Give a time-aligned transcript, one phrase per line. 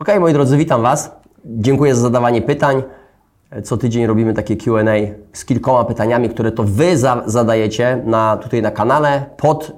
[0.00, 1.10] Ok, moi drodzy, witam Was.
[1.44, 2.82] Dziękuję za zadawanie pytań.
[3.62, 4.84] Co tydzień robimy takie QA
[5.32, 9.72] z kilkoma pytaniami, które to Wy za zadajecie na, tutaj na kanale pod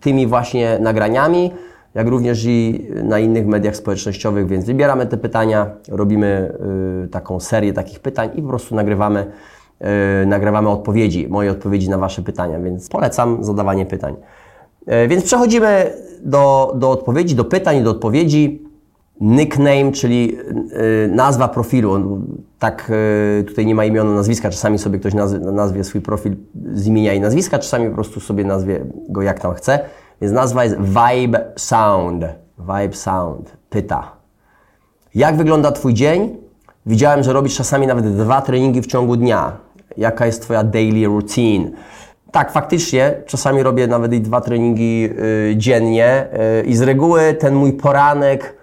[0.00, 1.52] tymi właśnie nagraniami,
[1.94, 6.54] jak również i na innych mediach społecznościowych, więc wybieramy te pytania, robimy
[7.04, 9.26] y, taką serię takich pytań i po prostu nagrywamy,
[10.22, 14.16] y, nagrywamy odpowiedzi, moje odpowiedzi na Wasze pytania, więc polecam zadawanie pytań.
[15.04, 18.65] Y, więc przechodzimy do, do odpowiedzi, do pytań, do odpowiedzi
[19.20, 20.38] nickname, czyli
[21.06, 22.20] y, nazwa profilu.
[22.58, 22.92] Tak,
[23.40, 24.50] y, tutaj nie ma imiona, nazwiska.
[24.50, 25.14] Czasami sobie ktoś
[25.52, 26.36] nazwie, swój profil
[26.72, 29.80] z imienia i nazwiska, czasami po prostu sobie nazwie go jak tam chce.
[30.20, 32.24] Więc nazwa jest Vibe Sound.
[32.58, 33.56] Vibe Sound.
[33.70, 34.12] Pyta.
[35.14, 36.36] Jak wygląda Twój dzień?
[36.86, 39.52] Widziałem, że robisz czasami nawet dwa treningi w ciągu dnia.
[39.96, 41.70] Jaka jest Twoja daily routine?
[42.32, 45.08] Tak, faktycznie, czasami robię nawet i dwa treningi
[45.50, 46.26] y, dziennie
[46.62, 48.55] y, i z reguły ten mój poranek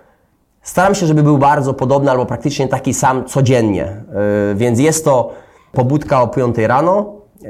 [0.64, 4.04] Staram się, żeby był bardzo podobny albo praktycznie taki sam codziennie.
[4.50, 5.34] Yy, więc jest to
[5.72, 7.50] pobudka o 5 rano, yy,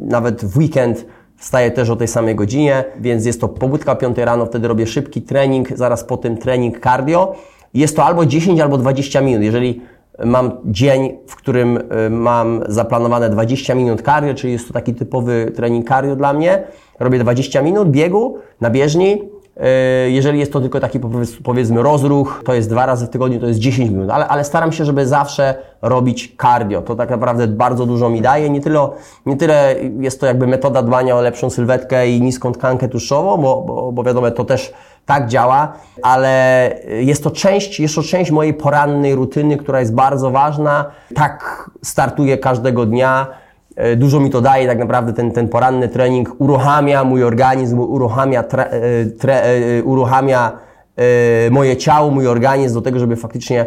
[0.00, 4.18] nawet w weekend wstaję też o tej samej godzinie, więc jest to pobudka o 5
[4.18, 7.34] rano, wtedy robię szybki trening, zaraz po tym trening cardio.
[7.74, 9.42] Jest to albo 10 albo 20 minut.
[9.42, 9.80] Jeżeli
[10.24, 15.52] mam dzień, w którym yy, mam zaplanowane 20 minut cardio, czyli jest to taki typowy
[15.56, 16.62] trening cardio dla mnie,
[17.00, 19.33] robię 20 minut biegu na bieżni,
[20.08, 21.00] jeżeli jest to tylko taki
[21.44, 24.72] powiedzmy rozruch, to jest dwa razy w tygodniu, to jest 10 minut, ale, ale staram
[24.72, 26.82] się, żeby zawsze robić cardio.
[26.82, 28.50] To tak naprawdę bardzo dużo mi daje.
[28.50, 28.88] Nie tyle,
[29.26, 33.62] nie tyle jest to jakby metoda dbania o lepszą sylwetkę i niską tkankę tłuszczową, bo,
[33.62, 34.72] bo, bo wiadomo, to też
[35.06, 40.84] tak działa, ale jest to część, jeszcze część mojej porannej rutyny, która jest bardzo ważna.
[41.14, 43.43] Tak startuję każdego dnia E,
[43.96, 48.64] dużo mi to daje, tak naprawdę ten, ten poranny trening uruchamia mój organizm, uruchamia, tre,
[48.64, 50.52] e, tre, e, uruchamia
[51.50, 53.66] moje ciało, mój organizm do tego, żeby faktycznie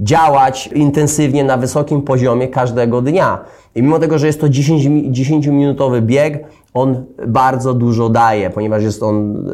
[0.00, 3.38] działać intensywnie na wysokim poziomie każdego dnia.
[3.74, 9.46] I mimo tego, że jest to 10-minutowy bieg, on bardzo dużo daje, ponieważ jest on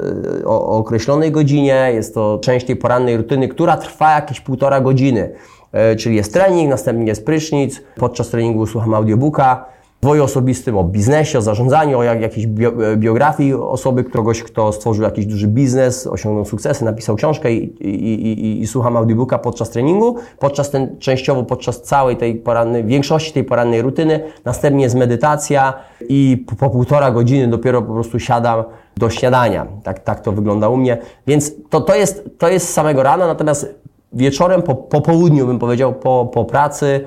[0.45, 5.33] o określonej godzinie, jest to część tej porannej rutyny, która trwa jakieś półtora godziny.
[5.99, 11.43] Czyli jest trening, następnie jest prysznic, podczas treningu słucham audiobooka, rozwoju osobistym, o biznesie, o
[11.43, 12.47] zarządzaniu, o jak, jakiejś
[12.97, 18.63] biografii osoby, kogoś, kto stworzył jakiś duży biznes, osiągnął sukcesy, napisał książkę i, i, i,
[18.63, 23.83] i słucham audiobooka podczas treningu, podczas ten, częściowo podczas całej tej porannej, większości tej porannej
[23.83, 25.75] rutyny, następnie jest medytacja
[26.09, 28.65] i po, po półtora godziny dopiero po prostu siadam
[28.97, 29.67] do śniadania.
[29.83, 30.99] Tak, tak to wygląda u mnie.
[31.27, 33.75] Więc to, to, jest, to jest z samego rana, natomiast
[34.13, 37.05] wieczorem, po, po południu bym powiedział, po, po pracy,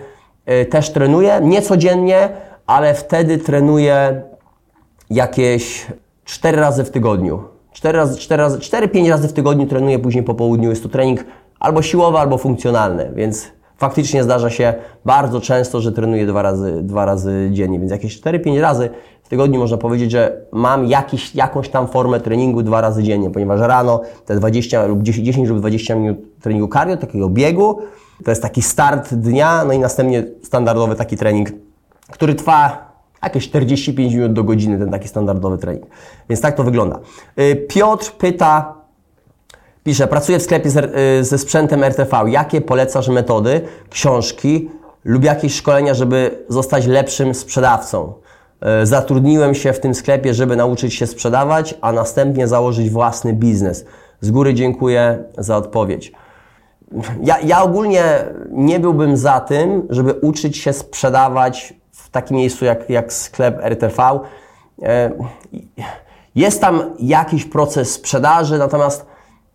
[0.48, 2.30] yy, też trenuję, nie codziennie,
[2.70, 4.22] ale wtedy trenuję
[5.10, 5.88] jakieś
[6.26, 7.44] 4 razy w tygodniu.
[7.72, 10.70] 4 razy, 4 razy, 4-5 razy w tygodniu trenuję później po południu.
[10.70, 11.26] Jest to trening
[11.60, 13.48] albo siłowy, albo funkcjonalny, więc
[13.78, 14.74] faktycznie zdarza się
[15.06, 18.90] bardzo często, że trenuję dwa razy, dwa razy dziennie, więc jakieś 4-5 razy
[19.24, 23.60] w tygodniu można powiedzieć, że mam jakiś, jakąś tam formę treningu dwa razy dziennie, ponieważ
[23.60, 27.80] rano te 20 lub 10, 10 lub 20 minut treningu cardio, takiego biegu,
[28.26, 31.50] to jest taki start dnia, no i następnie standardowy taki trening
[32.12, 32.90] który trwa
[33.24, 35.86] jakieś 45 minut do godziny, ten taki standardowy trening.
[36.30, 37.00] Więc tak to wygląda.
[37.40, 38.74] Y, Piotr pyta,
[39.84, 40.70] pisze, pracuję w sklepie
[41.20, 42.18] y, ze sprzętem RTV.
[42.28, 44.70] Jakie polecasz metody, książki
[45.06, 48.14] lub jakieś szkolenia, żeby zostać lepszym sprzedawcą?
[48.84, 53.86] Y, zatrudniłem się w tym sklepie, żeby nauczyć się sprzedawać, a następnie założyć własny biznes.
[54.22, 56.12] Z góry dziękuję za odpowiedź.
[57.22, 58.04] Ja, ja ogólnie
[58.52, 64.20] nie byłbym za tym, żeby uczyć się sprzedawać w takim miejscu jak, jak sklep RTV.
[64.84, 65.12] E,
[66.36, 69.06] jest tam jakiś proces sprzedaży, natomiast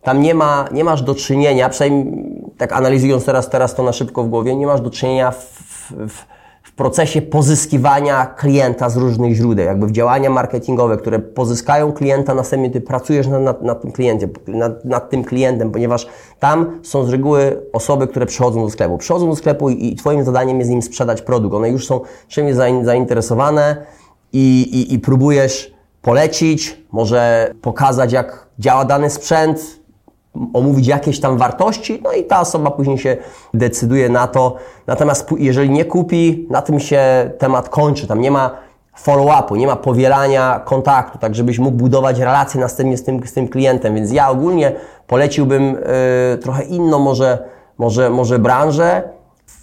[0.01, 2.25] tam nie, ma, nie masz do czynienia, przynajmniej
[2.57, 5.91] tak analizując teraz, teraz to na szybko w głowie, nie masz do czynienia w, w,
[6.09, 6.34] w
[6.75, 12.81] procesie pozyskiwania klienta z różnych źródeł, jakby w działania marketingowe, które pozyskają klienta, następnie ty
[12.81, 16.07] pracujesz nad, nad, nad tym kliencie, nad, nad, tym klientem, ponieważ
[16.39, 18.97] tam są z reguły osoby, które przychodzą do sklepu.
[18.97, 21.55] Przychodzą do sklepu i, i twoim zadaniem jest im sprzedać produkt.
[21.55, 23.85] One już są czymś zainteresowane
[24.33, 29.84] i, i, i próbujesz polecić, może pokazać, jak działa dany sprzęt,
[30.53, 33.17] omówić jakieś tam wartości, no i ta osoba później się
[33.53, 34.55] decyduje na to.
[34.87, 38.07] Natomiast jeżeli nie kupi, na tym się temat kończy.
[38.07, 38.51] Tam nie ma
[38.97, 43.47] follow-upu, nie ma powielania kontaktu, tak żebyś mógł budować relacje następnie z tym, z tym
[43.47, 43.95] klientem.
[43.95, 44.71] Więc ja ogólnie
[45.07, 45.75] poleciłbym
[46.33, 47.37] y, trochę inną może,
[47.77, 49.03] może, może branżę,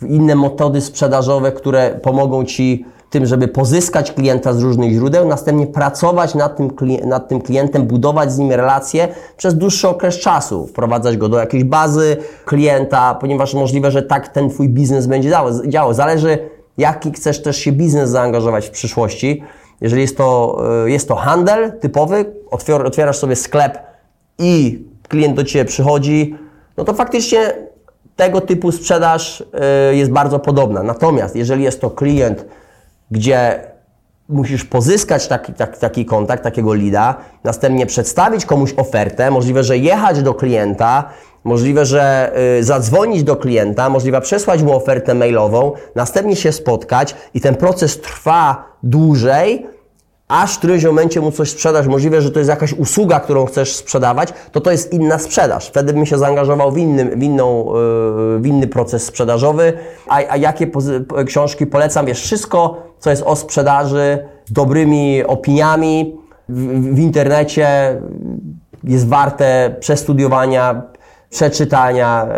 [0.08, 6.35] inne metody sprzedażowe, które pomogą Ci tym, żeby pozyskać klienta z różnych źródeł, następnie pracować
[6.35, 6.70] nad tym,
[7.05, 11.64] nad tym klientem, budować z nim relacje przez dłuższy okres czasu, wprowadzać go do jakiejś
[11.64, 15.31] bazy klienta, ponieważ możliwe, że tak ten Twój biznes będzie
[15.67, 15.94] działał.
[15.94, 16.38] Zależy,
[16.79, 19.43] jaki chcesz też się biznes zaangażować w przyszłości.
[19.81, 22.25] Jeżeli jest to, e, jest to handel typowy,
[22.85, 23.79] otwierasz sobie sklep
[24.38, 26.37] i klient do Ciebie przychodzi,
[26.76, 27.53] no to faktycznie
[28.17, 30.82] tego typu sprzedaż e, jest bardzo podobna.
[30.82, 32.44] Natomiast jeżeli jest to klient,
[33.12, 33.61] gdzie
[34.29, 37.14] musisz pozyskać taki, taki, taki kontakt, takiego lida,
[37.44, 41.09] następnie przedstawić komuś ofertę, możliwe, że jechać do klienta,
[41.44, 47.41] możliwe, że y, zadzwonić do klienta, możliwe przesłać mu ofertę mailową, następnie się spotkać i
[47.41, 49.67] ten proces trwa dłużej,
[50.29, 53.76] aż w którymś momencie mu coś sprzedasz, możliwe, że to jest jakaś usługa, którą chcesz
[53.76, 55.69] sprzedawać, to to jest inna sprzedaż.
[55.69, 59.73] Wtedy bym się zaangażował w, inny, w, inną, yy, w inny proces sprzedażowy.
[60.09, 60.70] A, a jakie
[61.26, 62.06] książki polecam?
[62.06, 64.19] Wiesz, wszystko, co jest o sprzedaży,
[64.50, 66.16] dobrymi opiniami
[66.49, 67.66] w, w internecie
[68.84, 70.82] jest warte przestudiowania,
[71.31, 72.28] przeczytania.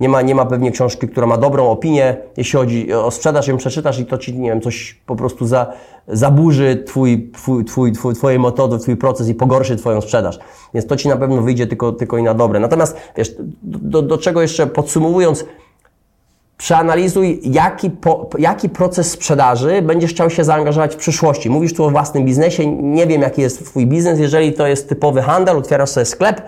[0.00, 3.56] Nie ma, nie ma pewnie książki, która ma dobrą opinię, jeśli chodzi o sprzedaż, ją
[3.56, 5.72] przeczytasz i to ci, nie wiem, coś po prostu za,
[6.08, 10.38] zaburzy twój, twój, twój, twój, twoje metody, twój proces i pogorszy twoją sprzedaż.
[10.74, 12.60] Więc to ci na pewno wyjdzie tylko, tylko i na dobre.
[12.60, 15.44] Natomiast, wiesz, do, do czego jeszcze podsumowując,
[16.56, 21.50] przeanalizuj, jaki, po, jaki proces sprzedaży będziesz chciał się zaangażować w przyszłości.
[21.50, 24.18] Mówisz tu o własnym biznesie, nie wiem jaki jest Twój biznes.
[24.18, 26.42] Jeżeli to jest typowy handel, otwierasz sobie sklep,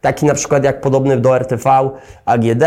[0.00, 1.90] taki na przykład jak podobny do RTV
[2.24, 2.64] AGD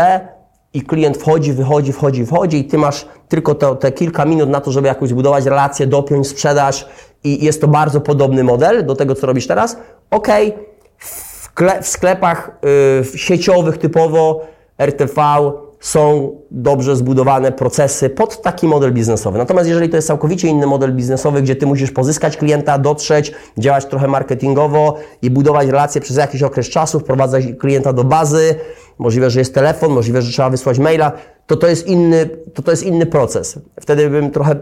[0.74, 4.60] i klient wchodzi, wychodzi, wchodzi, wchodzi i Ty masz tylko te, te kilka minut na
[4.60, 6.88] to, żeby jakoś zbudować relację, dopiąć sprzedaż
[7.24, 9.76] i jest to bardzo podobny model do tego, co robisz teraz.
[10.10, 10.28] Ok,
[10.98, 11.32] w,
[11.82, 12.50] sklepach
[13.12, 14.40] yy, sieciowych typowo
[14.78, 15.22] RTV
[15.82, 19.38] są dobrze zbudowane procesy pod taki model biznesowy.
[19.38, 23.86] Natomiast jeżeli to jest całkowicie inny model biznesowy, gdzie ty musisz pozyskać klienta, dotrzeć, działać
[23.86, 28.54] trochę marketingowo i budować relacje przez jakiś okres czasu, wprowadzać klienta do bazy,
[28.98, 31.12] możliwe, że jest telefon, możliwe, że trzeba wysłać maila,
[31.46, 33.58] to to jest inny, to to jest inny proces.
[33.80, 34.56] Wtedy bym trochę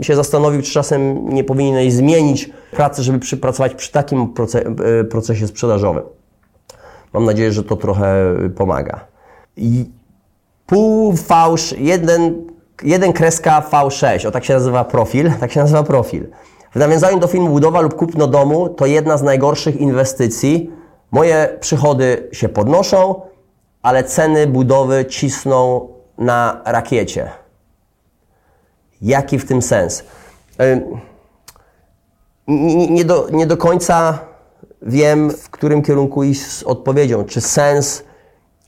[0.00, 4.22] się zastanowił, czy czasem nie powinieneś zmienić pracy, żeby przypracować przy takim
[5.00, 6.02] e, procesie sprzedażowym.
[7.12, 9.00] Mam nadzieję, że to trochę pomaga.
[9.56, 9.84] I
[10.66, 12.46] pół fałsz, jeden,
[12.82, 16.26] jeden kreska V6, o tak się nazywa profil, tak się nazywa profil.
[16.74, 20.70] W nawiązaniu do filmu Budowa lub kupno domu to jedna z najgorszych inwestycji.
[21.10, 23.20] Moje przychody się podnoszą,
[23.82, 25.88] ale ceny budowy cisną
[26.18, 27.30] na rakiecie.
[29.02, 30.04] Jaki w tym sens?
[32.90, 34.18] Nie do, nie do końca
[34.82, 37.24] wiem, w którym kierunku iść z odpowiedzią.
[37.24, 38.04] Czy sens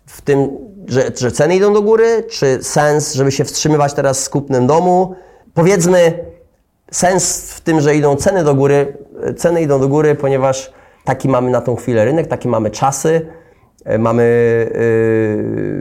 [0.06, 4.29] w tym że, że ceny idą do góry, czy sens, żeby się wstrzymywać teraz z
[4.29, 5.14] kupnem domu?
[5.55, 6.25] Powiedzmy,
[6.91, 8.97] sens w tym, że idą ceny do góry,
[9.37, 10.73] ceny idą do góry, ponieważ
[11.05, 13.26] taki mamy na tą chwilę rynek, takie mamy czasy,
[13.85, 14.25] e, mamy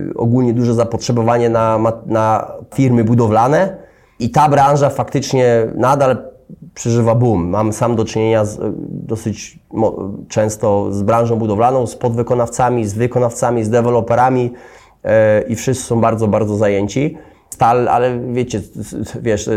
[0.08, 3.78] yy, ogólnie duże zapotrzebowanie na, na firmy budowlane.
[4.20, 6.18] I ta branża faktycznie nadal
[6.76, 7.50] przeżywa boom.
[7.50, 9.60] Mam sam do czynienia z, dosyć
[10.28, 14.52] często z branżą budowlaną, z podwykonawcami, z wykonawcami, z deweloperami,
[15.06, 17.18] E, i wszyscy są bardzo, bardzo zajęci.
[17.50, 18.62] Stal, ale wiecie,
[19.22, 19.50] wiesz,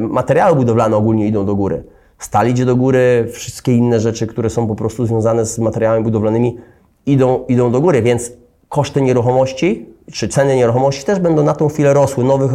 [0.00, 1.84] materiały budowlane ogólnie idą do góry.
[2.18, 6.56] Stal idzie do góry, wszystkie inne rzeczy, które są po prostu związane z materiałami budowlanymi
[7.06, 8.32] idą, idą do góry, więc
[8.68, 12.52] koszty nieruchomości, czy ceny nieruchomości też będą na tą chwilę rosły, nowych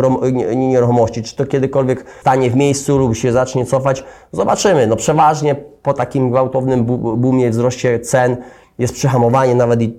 [0.56, 4.88] nieruchomości, czy to kiedykolwiek stanie w miejscu lub się zacznie cofać, zobaczymy.
[4.88, 6.86] No przeważnie po takim gwałtownym
[7.18, 8.38] boomie, wzroście cen
[8.80, 9.94] jest przehamowanie nawet i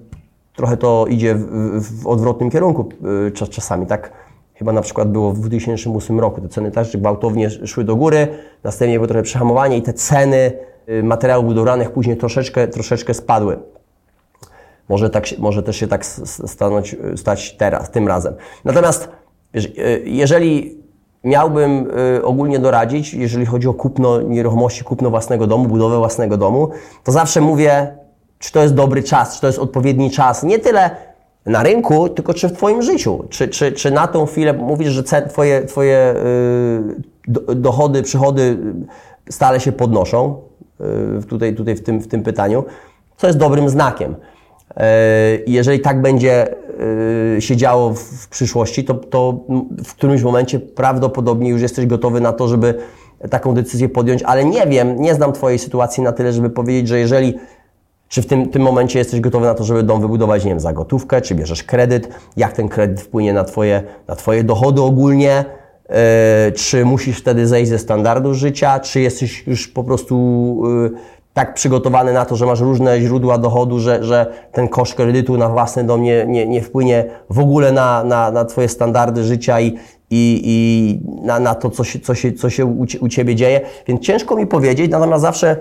[0.57, 2.89] trochę to idzie w, w odwrotnym kierunku
[3.29, 3.87] y, czasami.
[3.87, 4.13] Tak
[4.55, 6.41] chyba na przykład było w 2008 roku.
[6.41, 8.29] Te ceny też gwałtownie szły do góry,
[8.65, 10.53] następnie było trochę przehamowanie i te ceny
[10.89, 13.59] y, materiałów budowlanych później troszeczkę, troszeczkę spadły.
[14.89, 16.07] Może, tak, może też się tak
[16.47, 18.35] stanąć, stać teraz, tym razem.
[18.65, 19.09] Natomiast
[19.57, 20.83] y, jeżeli
[21.25, 21.91] miałbym
[22.23, 26.71] ogólnie doradzić, jeżeli chodzi o kupno nieruchomości, kupno własnego domu, budowę własnego domu,
[27.05, 27.97] to zawsze mówię,
[28.39, 30.43] czy to jest dobry czas, czy to jest odpowiedni czas.
[30.43, 30.91] Nie tyle
[31.47, 33.25] na rynku, tylko czy w Twoim życiu.
[33.31, 36.15] Czy, czy, czy na tą chwilę mówisz, że Twoje, twoje
[37.29, 38.59] yy, dochody, przychody
[39.31, 40.43] stale się podnoszą,
[41.29, 42.65] tutaj, tutaj w, tym, w tym pytaniu,
[43.17, 44.17] co jest dobrym znakiem.
[44.77, 44.85] Yy,
[45.47, 46.47] jeżeli tak będzie
[47.35, 49.41] yy, się działo w, przyszłości, to, to
[49.85, 52.75] w którymś momencie prawdopodobnie już jesteś gotowy na to, żeby
[53.31, 56.99] taką decyzję podjąć, ale nie wiem, nie znam Twojej sytuacji na tyle, żeby powiedzieć, że
[56.99, 57.35] jeżeli
[58.13, 60.73] czy w tym, tym momencie jesteś gotowy na to, żeby dom wybudować, nie wiem, za
[60.73, 65.45] gotówkę, czy bierzesz kredyt, jak ten kredyt wpłynie na Twoje, na twoje dochody ogólnie,
[65.89, 71.55] e, czy musisz wtedy zejść ze standardu życia, czy jesteś już po prostu e, tak
[71.55, 75.85] przygotowany na to, że masz różne źródła dochodu, że, że ten koszt kredytu na własny
[75.85, 79.67] dom nie, nie, nie wpłynie w ogóle na, na, na Twoje standardy życia i,
[80.11, 82.65] i, i na, na to, co się, co się, co się
[83.01, 83.61] u, Ciebie dzieje.
[83.87, 85.57] Więc ciężko mi powiedzieć, natomiast zawsze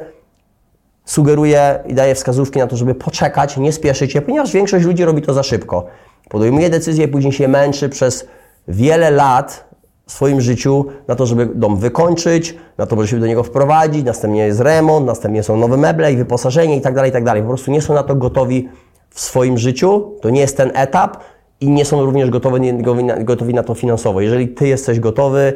[1.06, 5.22] sugeruję i daję wskazówki na to, żeby poczekać, nie spieszyć się, ponieważ większość ludzi robi
[5.22, 5.86] to za szybko.
[6.30, 8.28] Podejmuje decyzję, później się męczy przez
[8.68, 9.71] wiele lat
[10.06, 14.06] w swoim życiu na to, żeby dom wykończyć, na to, żeby się do niego wprowadzić,
[14.06, 17.42] następnie jest remont, następnie są nowe meble i wyposażenie i tak dalej, i tak dalej.
[17.42, 18.70] Po prostu nie są na to gotowi
[19.10, 21.18] w swoim życiu, to nie jest ten etap
[21.62, 22.74] i nie są również gotowi,
[23.20, 24.22] gotowi na to finansowo.
[24.22, 25.54] Jeżeli Ty jesteś gotowy,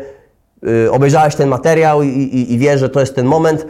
[0.64, 3.68] yy, obejrzałeś ten materiał i, i, i wiesz, że to jest ten moment,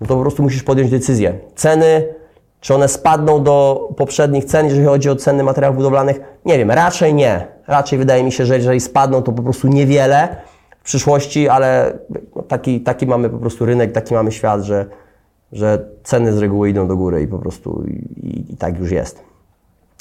[0.00, 1.38] no to po prostu musisz podjąć decyzję.
[1.54, 2.14] Ceny,
[2.60, 6.20] czy one spadną do poprzednich cen, jeżeli chodzi o ceny materiałów budowlanych?
[6.44, 7.53] Nie wiem, raczej nie.
[7.66, 10.36] Raczej wydaje mi się, że jeżeli spadną, to po prostu niewiele
[10.80, 11.98] w przyszłości, ale
[12.36, 14.86] no taki, taki mamy po prostu rynek, taki mamy świat, że,
[15.52, 17.84] że ceny z reguły idą do góry i po prostu
[18.16, 19.22] i, i tak już jest.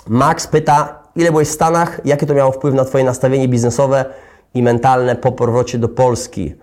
[0.08, 4.05] Max pyta, ile byłeś w Stanach, jakie to miało wpływ na Twoje nastawienie biznesowe
[4.53, 6.55] i mentalne po powrocie do Polski?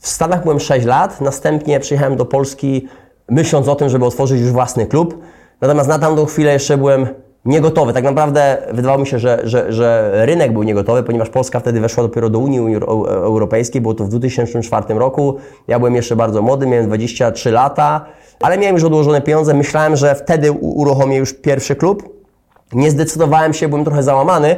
[0.00, 2.88] W Stanach byłem 6 lat, następnie przyjechałem do Polski
[3.28, 5.22] myśląc o tym, żeby otworzyć już własny klub.
[5.60, 7.06] Natomiast na tamtą chwilę jeszcze byłem
[7.44, 7.92] niegotowy.
[7.92, 12.02] Tak naprawdę wydawało mi się, że, że, że rynek był niegotowy, ponieważ Polska wtedy weszła
[12.02, 12.76] dopiero do Unii
[13.08, 13.80] Europejskiej.
[13.80, 15.36] Było to w 2004 roku.
[15.68, 18.04] Ja byłem jeszcze bardzo młody, miałem 23 lata,
[18.40, 19.54] ale miałem już odłożone pieniądze.
[19.54, 22.24] Myślałem, że wtedy uruchomię już pierwszy klub.
[22.72, 24.56] Nie zdecydowałem się, byłem trochę załamany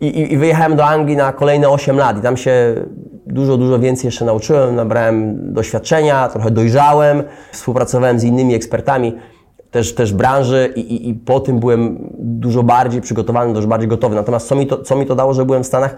[0.00, 2.74] i, i, wyjechałem do Anglii na kolejne 8 lat i tam się
[3.26, 7.22] dużo, dużo więcej jeszcze nauczyłem, nabrałem doświadczenia, trochę dojrzałem,
[7.52, 9.14] współpracowałem z innymi ekspertami
[9.70, 14.14] też, też branży i, i, i po tym byłem dużo bardziej przygotowany, dużo bardziej gotowy.
[14.14, 15.96] Natomiast co mi to, co mi to dało, że byłem w Stanach?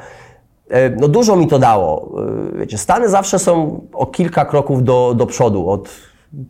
[0.69, 2.12] E, no dużo mi to dało.
[2.55, 5.89] E, wiecie, Stany zawsze są o kilka kroków do, do przodu od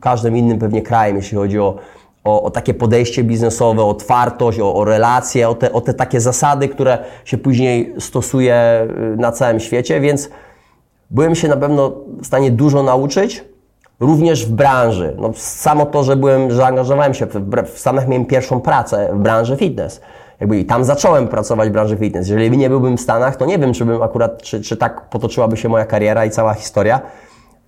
[0.00, 1.76] każdym innym pewnie krajem, jeśli chodzi o,
[2.24, 6.68] o, o takie podejście biznesowe, otwartość, o, o relacje, o te, o te takie zasady,
[6.68, 10.30] które się później stosuje e, na całym świecie, więc
[11.10, 13.44] byłem się na pewno w stanie dużo nauczyć,
[14.00, 15.14] również w branży.
[15.18, 19.18] No, samo to, że byłem, że zaangażowałem się, w, w Stanach miałem pierwszą pracę w
[19.18, 20.00] branży fitness.
[20.40, 22.28] Jakby i tam zacząłem pracować w branży fitness.
[22.28, 25.56] Jeżeli nie byłbym w Stanach, to nie wiem, czy bym akurat, czy, czy tak potoczyłaby
[25.56, 27.00] się moja kariera i cała historia.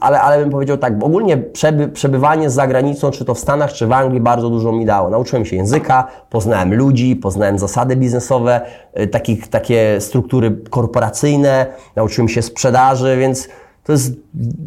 [0.00, 3.86] Ale, ale bym powiedział tak, ogólnie przeby, przebywanie za granicą, czy to w Stanach, czy
[3.86, 5.10] w Anglii, bardzo dużo mi dało.
[5.10, 8.60] Nauczyłem się języka, poznałem ludzi, poznałem zasady biznesowe,
[9.00, 13.48] y, takich, takie struktury korporacyjne, nauczyłem się sprzedaży, więc
[13.84, 14.12] to jest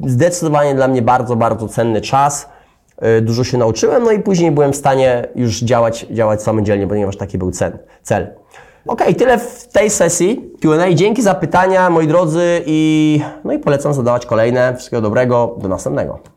[0.07, 2.49] zdecydowanie dla mnie bardzo, bardzo cenny czas.
[2.97, 7.17] E, dużo się nauczyłem, no i później byłem w stanie już działać, działać samodzielnie, ponieważ
[7.17, 7.79] taki był cel.
[8.03, 8.27] cel.
[8.87, 10.93] Ok, tyle w tej sesji Q&A.
[10.93, 14.75] Dzięki za pytania, moi drodzy, i, no i polecam zadawać kolejne.
[14.75, 16.34] Wszystkiego dobrego, do następnego.